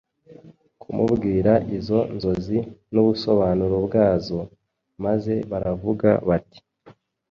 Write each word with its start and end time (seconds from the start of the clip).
kumubwira 0.81 1.53
izo 1.77 1.99
nzozi 2.15 2.57
n’ubusobanuro 2.93 3.77
bwazo. 3.87 4.39
Maze 5.05 5.33
baravuga 5.49 6.09
bati 6.29 6.59